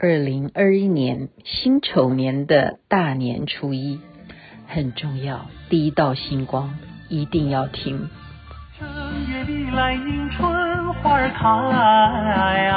[0.00, 4.00] 二零二一年辛丑年的大年初一
[4.68, 6.78] 很重要，第一道星光
[7.08, 8.08] 一定要听。
[8.78, 8.88] 正
[9.28, 12.70] 月里来迎春花开，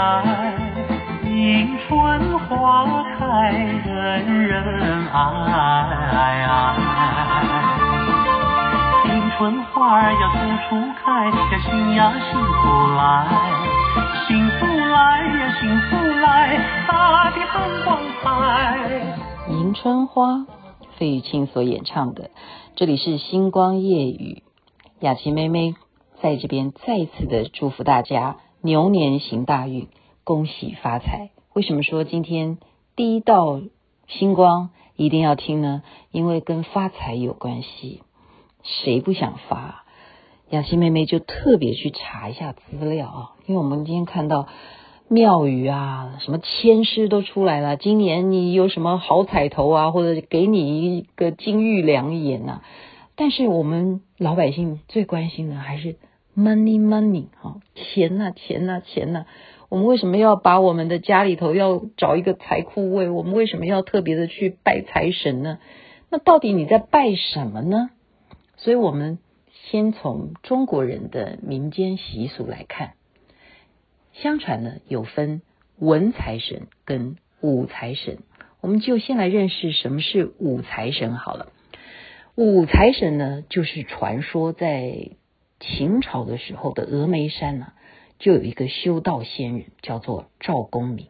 [1.29, 6.74] 迎春花开人人爱，
[9.06, 10.76] 迎春花要处处
[11.06, 13.71] 开，呀新呀幸福来。
[14.31, 19.17] 幸福来呀，幸福来，大地放光彩。
[19.49, 20.48] 迎春花，
[20.95, 22.31] 费玉清所演唱的。
[22.77, 24.44] 这里是星光夜雨，
[25.02, 25.75] 雅琪妹妹
[26.22, 29.89] 在这边再一次的祝福大家牛年行大运，
[30.23, 31.31] 恭喜发财。
[31.52, 32.58] 为什么说今天
[32.95, 33.59] 第一道
[34.08, 35.84] 星光一定要听呢？
[36.09, 38.02] 因为跟发财有关系，
[38.63, 39.84] 谁不想发？
[40.52, 44.50] 雅琪妹妹就特别去查一下资料啊，因为我们今天看到
[45.08, 47.78] 庙宇啊，什么签诗都出来了。
[47.78, 52.59] 今年你有什么好彩头啊，或者给你一个金玉良言呐？
[53.16, 55.95] 但是我们老百姓最关心的还是
[56.38, 59.25] money money 哈，钱呐钱呐钱呐。
[59.70, 63.09] 我们为什么要把我们的家里头要找一个财库位？
[63.09, 65.59] 我们为什么要特别的去拜财神呢？
[66.09, 67.90] 那到底你在拜什么呢？
[68.58, 69.18] 所以我们。
[69.70, 72.94] 先从中国人的民间习俗来看，
[74.12, 75.42] 相传呢有分
[75.78, 78.18] 文财神跟武财神，
[78.59, 81.52] 我们就先来认识什么是武财神好了。
[82.36, 85.12] 武财神呢，就是传说在
[85.59, 87.73] 秦朝的时候的峨眉山呢、
[88.20, 91.08] 就有一个修道仙人叫做赵公明。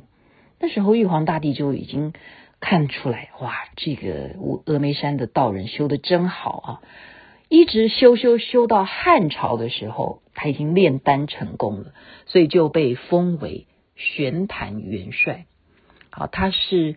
[0.60, 2.14] 那时候玉皇大帝就已经
[2.60, 6.82] 看出来，哇，这个峨眉山的道人修得真好啊。
[7.52, 11.92] 一直修修修到汉朝的时候，他已经炼丹成功了，
[12.26, 15.48] 所以就被封为玄坛元帅。
[16.12, 16.96] 好，他是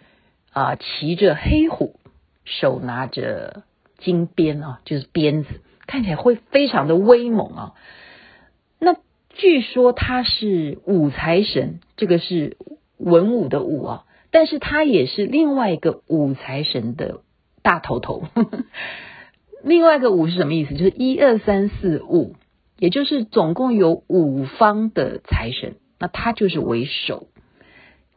[0.53, 1.99] 啊、骑着黑虎，
[2.45, 3.65] 手拿着
[3.99, 7.75] 金鞭啊，就是鞭子，看起来会非常的威猛啊。
[8.79, 8.95] 那
[9.31, 12.57] 据说他是武财神，这个是
[12.97, 17.23] 文武的武啊，但是他也是另外一个武财神的
[17.63, 18.29] 大头头。
[19.65, 20.75] 另外一个五是什么意思？
[20.75, 22.37] 就是一二三四五，
[22.79, 27.29] 也就是总共有五方的财神，那他就是为首。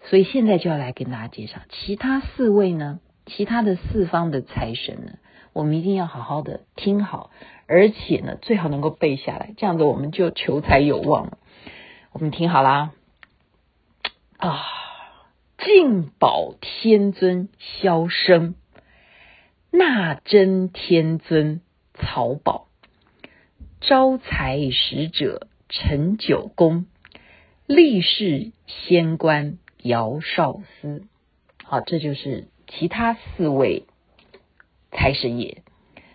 [0.03, 5.13] 所以现在就要来跟大家介绍其他四位呢，其他的四方的财神呢，
[5.53, 7.31] 我们一定要好好的听好，
[7.65, 11.37] 而且呢，最好能够背下来，这样子我们就求财有望了。
[12.11, 12.91] 我们听好啦，
[14.37, 14.65] 啊，
[15.57, 18.55] 净宝天尊萧生。
[19.77, 21.61] 纳真天尊
[21.93, 22.67] 曹宝，
[23.79, 26.87] 招财使者陈九公，
[27.67, 31.03] 历世仙官姚少司。
[31.63, 33.85] 好，这就是其他四位
[34.91, 35.61] 财神爷。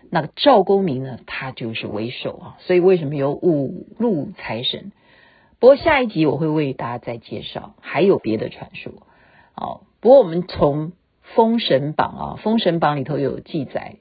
[0.09, 2.57] 那个赵公明呢，他就是为首啊。
[2.59, 4.91] 所以为什么有五路财神？
[5.59, 8.91] 不过下一集我会为大家再介绍，还有别的传说。
[9.53, 10.91] 好，不过我们从。
[11.35, 13.97] 《封神榜》啊，《封神榜》里头有记载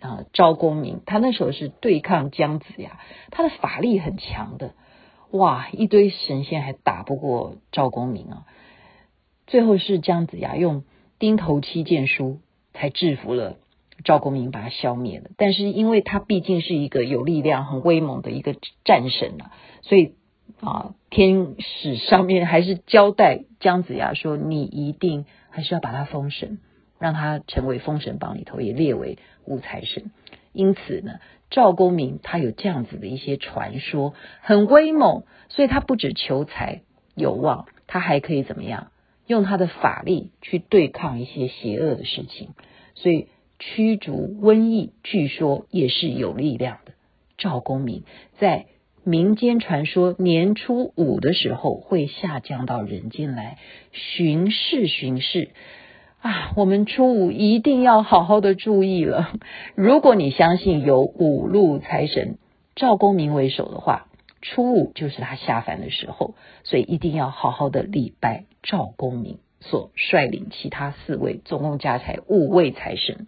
[0.00, 2.98] 啊，赵公明他那时候是对抗姜子牙，
[3.30, 4.74] 他的法力很强的，
[5.30, 8.46] 哇，一堆神仙还打不过赵公明啊。
[9.46, 10.84] 最后是姜子牙用
[11.18, 12.40] 钉头七剑书
[12.72, 13.56] 才制服了
[14.04, 15.30] 赵公明，把他消灭了。
[15.36, 19.52] 但是因为他毕竟是一个有力量、很威猛的一个战神啊，
[19.82, 20.14] 所以
[20.60, 26.58] 啊，天使上面还是交代姜子牙说：“你一定还是要把他封神。”
[27.04, 30.10] 让他成为封神榜里头也列为武财神，
[30.54, 31.20] 因此呢，
[31.50, 36.80] 赵公明他有这样子的一些传说，很威猛，所以他不止求财
[37.14, 38.90] 有望，他还可以怎么样？
[39.26, 42.54] 用他的法力去对抗一些邪恶的事情，
[42.94, 43.28] 所以
[43.58, 46.94] 驱逐瘟疫，据说也是有力量的。
[47.36, 48.04] 赵公明
[48.38, 48.64] 在
[49.02, 53.58] 民间传说年初五的时候会下降到人间来
[53.92, 55.50] 巡视巡视。
[56.24, 59.30] 啊，我们初五一定要好好的注意了。
[59.76, 62.38] 如果你相信有五路财神
[62.74, 64.06] 赵公明为首的话，
[64.40, 73.26] 初五就是他下凡的时候，所以一定要好好的礼拜赵公明所率领其他四位，总共加起来五位财神。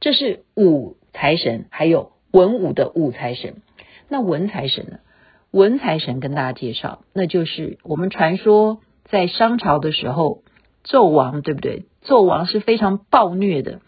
[0.00, 3.62] 这是武财神，还有文武的武财神。
[4.10, 4.98] 那文财神呢？
[5.50, 10.42] 文财神跟大家介绍，那就是我们传说在商朝的时候。
[10.86, 11.86] 纣王对不对？
[12.04, 13.80] 纣王是非常暴虐的，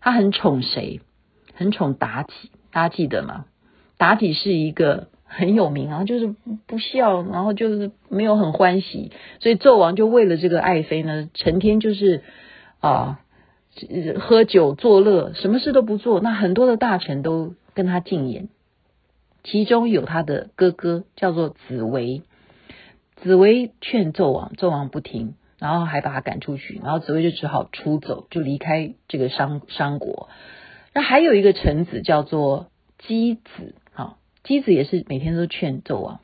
[0.00, 1.00] 他很宠谁？
[1.54, 3.46] 很宠妲己，大家记得吗？
[3.98, 6.34] 妲己是一个很有名啊，就是
[6.66, 9.10] 不孝，然后就是没有很欢喜，
[9.40, 12.22] 所以纣王就为了这个爱妃呢，成天就是
[12.80, 13.20] 啊
[14.20, 16.20] 喝酒作乐，什么事都不做。
[16.20, 18.48] 那很多的大臣都跟他进言，
[19.42, 22.22] 其中有他的哥哥叫做子维，
[23.16, 30.28] 子维劝纣王，纣王不听，然后还把他赶出去，然后子维就只好出走，就离开这个商商国。
[30.94, 34.16] 那还有一个臣子叫做箕子啊。
[34.44, 36.20] 箕子也是每天都劝纣王，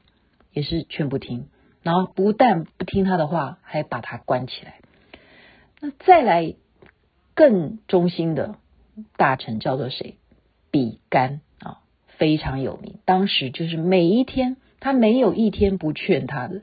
[0.52, 1.48] 也是劝不听，
[1.82, 4.76] 然后不但不听他的话，还把他关起来。
[5.80, 6.54] 那再来
[7.34, 8.54] 更忠心的
[9.16, 10.16] 大臣叫做谁？
[10.70, 13.00] 比干啊，非常有名。
[13.04, 16.62] 当时就是每一天，他没有一天不劝他的。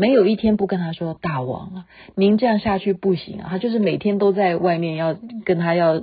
[0.00, 3.48] 没有一天不跟他说，大王啊，您这样下去不行啊！
[3.50, 5.14] 他就是每天都在外面要
[5.44, 6.02] 跟他要、呃、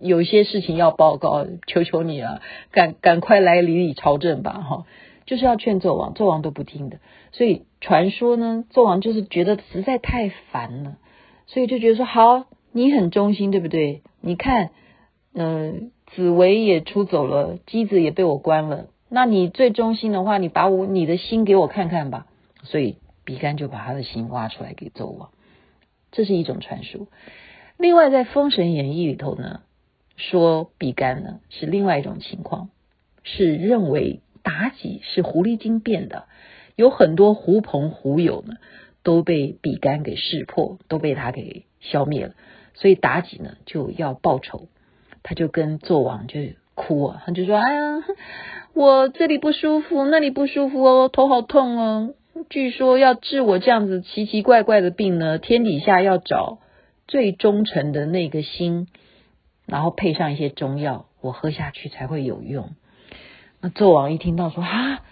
[0.00, 2.40] 有一些事情要报告，求求你啊，
[2.72, 4.52] 赶赶快来理理朝政吧！
[4.66, 4.86] 哈，
[5.26, 6.96] 就是要劝纣王，纣王都不听的。
[7.30, 10.96] 所以传说呢，纣王就是觉得实在太烦了，
[11.46, 14.00] 所以就觉得说好，你很忠心，对不对？
[14.22, 14.70] 你看，
[15.34, 22.24] 嗯、呃，子维也出走了，箕子也被我关了，那你最忠心的话，你把我你的心给我看看吧。
[22.62, 22.96] 所以。
[23.24, 25.30] 比干就把他的心挖出来给纣王，
[26.10, 27.06] 这是一种传说。
[27.76, 29.62] 另外，在《封神演义》里头呢，
[30.16, 32.68] 说比干呢是另外一种情况，
[33.22, 36.26] 是认为妲己是狐狸精变的，
[36.76, 38.56] 有很多狐朋狐友呢
[39.02, 42.34] 都被比干给识破，都被他给消灭了。
[42.74, 44.68] 所以妲己呢就要报仇，
[45.22, 46.40] 他就跟纣王就
[46.74, 48.04] 哭啊，他就说：“哎呀，
[48.74, 52.14] 我这里不舒服，那里不舒服哦，头好痛哦。”
[52.50, 56.58] 据说要治我这样子奇奇怪怪的病呢，天底下要找
[57.06, 58.88] 最忠诚的那个心，
[59.66, 62.70] 然后配上一些中药，我喝下去才会有用。
[63.60, 65.04] 那纣王一听到说啊，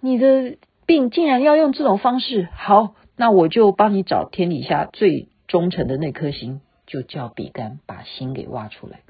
[0.00, 9.00] 你的病竟然要用这种方式，好，那我就帮你找天底下最忠诚的那颗心，就叫比干把心给挖出来。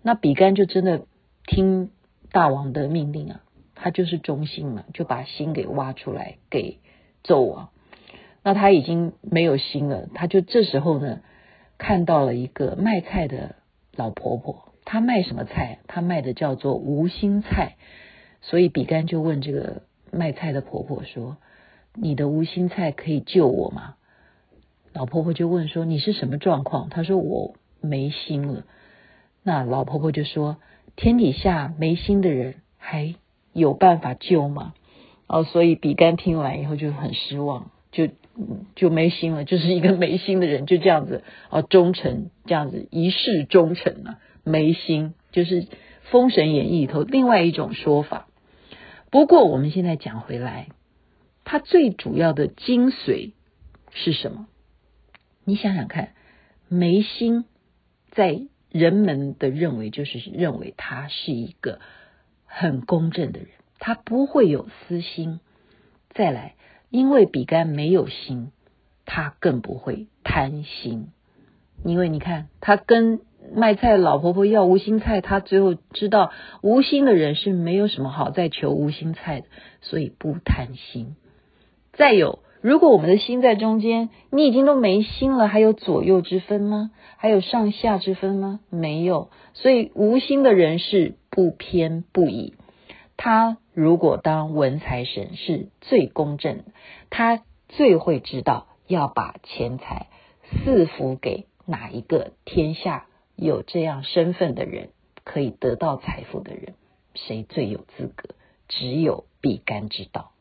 [0.00, 1.02] 那比干就真的
[1.46, 1.90] 听
[2.32, 3.42] 大王的命令啊。
[3.82, 6.78] 他就是忠心嘛，就把心给挖出来给
[7.24, 7.70] 纣王。
[8.42, 11.20] 那他已经没有心了，他就这时候呢，
[11.78, 13.56] 看到了一个卖菜的
[13.96, 14.66] 老婆婆。
[14.84, 15.78] 她卖什么菜？
[15.86, 17.76] 她卖的叫做无心菜。
[18.42, 21.36] 所以比干就问这个卖菜的婆婆说
[21.94, 23.94] ：“你的无心菜可以救我吗？”
[24.92, 28.64] 老婆婆就问说：“你是什么状况？”她说：“我没心了。”
[29.42, 30.56] 那老婆婆就说
[30.96, 33.14] ：“天底下没心的人还。”
[33.52, 34.74] 有办法救吗？
[35.26, 38.08] 哦，所以比干听完以后就很失望，就
[38.74, 45.62] 就没心了，就是一个没心的人，就这样子哦，忠诚这样子一世忠诚啊，没心就是
[46.10, 48.26] 《封神演义》里头另外一种说法。
[49.10, 50.66] 不过我们现在讲回来，
[51.44, 53.32] 它最主要的精髓
[53.92, 54.48] 是什么？
[55.44, 56.10] 你想想看，
[56.68, 57.44] 没心
[58.10, 61.78] 在人们的认为就是认为他是一个。
[62.52, 63.48] 很公正的人，
[63.78, 65.38] 他不会有私心。
[66.10, 66.56] 再来，
[66.90, 68.50] 因为比干没有心，
[69.06, 71.10] 他更不会贪心。
[71.84, 73.20] 因为你看，他跟
[73.54, 79.46] 卖菜老婆婆要无心菜，他最后知道无心的人是没有什么好再求无心菜的，
[79.80, 81.14] 所以不贪心。
[81.92, 86.90] 再有，如果我们的心在中间，你已经都没心了，还有左右之分吗？
[87.16, 88.58] 还有上下之分吗？
[88.68, 89.30] 没有。
[89.54, 91.14] 所以无心的人是。
[91.30, 92.54] 不偏不倚，
[93.16, 96.64] 他如果当文财神是最公正，
[97.08, 100.08] 他最会知道要把钱财
[100.42, 103.06] 赐福给哪一个天下
[103.36, 104.90] 有这样身份的人，
[105.22, 106.74] 可以得到财富的人，
[107.14, 108.34] 谁最有资格？
[108.68, 110.32] 只有比干知道。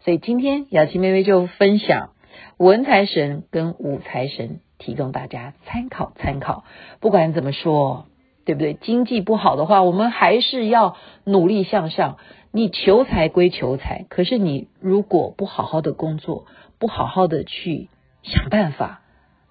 [0.00, 2.12] 所以今天雅琪妹妹就分享
[2.56, 6.64] 文财神跟武财神，提供大家参考参考。
[7.00, 8.07] 不管怎么说。
[8.48, 8.72] 对不对？
[8.72, 12.16] 经济不好的话，我们还是要努力向上。
[12.50, 16.46] 你求财归求财，可是你如果不好好的工作，
[16.78, 17.90] 不好好的去
[18.22, 19.02] 想办法，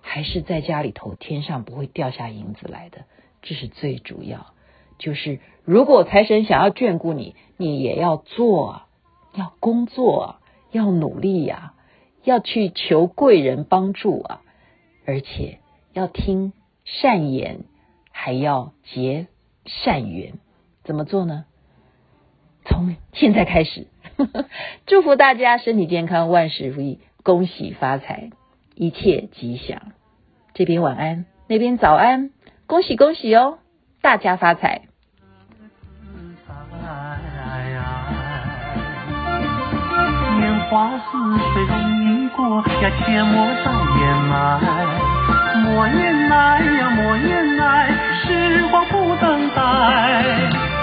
[0.01, 3.01] 还是在家里头，天上不会掉下银子来的。
[3.43, 4.47] 这是最主要。
[4.97, 8.81] 就是如果财神想要眷顾你，你也要做，
[9.35, 10.37] 要工作，
[10.71, 11.73] 要努力呀，
[12.23, 14.41] 要去求贵人帮助啊，
[15.05, 15.59] 而且
[15.93, 16.51] 要听
[16.83, 17.59] 善言。
[18.19, 19.27] 还要结
[19.65, 20.33] 善缘，
[20.83, 21.45] 怎么做呢？
[22.65, 23.85] 从现在开始，
[24.87, 28.31] 祝福大家身体健康，万事如意，恭喜发财，
[28.73, 29.93] 一切吉祥。
[30.55, 32.31] 这边晚安，那边早安，
[32.65, 33.59] 恭喜恭喜哦，
[34.01, 34.81] 大家发财。
[40.69, 41.05] 花似
[41.53, 42.43] 水容易过，
[42.81, 43.71] 呀，切莫再
[44.01, 44.35] 掩埋，
[45.63, 47.96] 莫掩埋呀，莫掩埋，
[48.69, 49.61] 光不等待。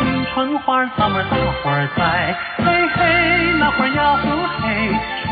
[0.01, 2.35] 迎春花，咱们大伙儿栽。
[2.59, 2.99] 嘿嘿，
[3.59, 4.25] 那花呀嘿
[4.61, 4.65] 嘿，
[5.27, 5.31] 春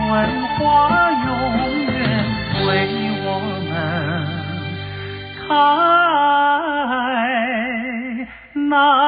[0.57, 0.61] 花
[1.11, 1.29] 永
[1.87, 1.91] 远
[2.67, 2.69] 为
[3.25, 3.27] 我
[3.69, 3.71] 们
[5.49, 5.51] 开。
[8.55, 9.02] 那。